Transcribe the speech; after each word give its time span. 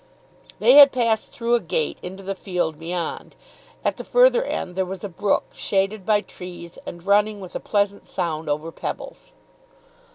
They 0.57 0.77
had 0.77 0.91
passed 0.91 1.31
through 1.31 1.53
a 1.53 1.59
gate 1.59 1.99
into 2.01 2.23
the 2.23 2.33
field 2.33 2.79
beyond. 2.79 3.35
At 3.85 3.97
the 3.97 4.03
further 4.03 4.43
end 4.43 4.75
there 4.75 4.83
was 4.83 5.03
a 5.03 5.07
brook, 5.09 5.43
shaded 5.53 6.07
by 6.07 6.21
trees 6.21 6.79
and 6.87 7.05
running 7.05 7.39
with 7.39 7.55
a 7.55 7.59
pleasant 7.59 8.07
sound 8.07 8.49
over 8.49 8.71
pebbles. 8.71 9.31